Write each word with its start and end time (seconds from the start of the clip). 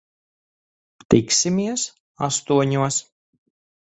Tiksimies 1.13 1.83
astoņos. 2.29 3.01